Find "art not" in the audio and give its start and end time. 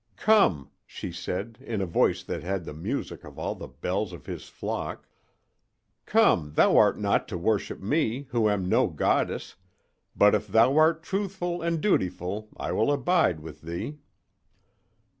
6.75-7.27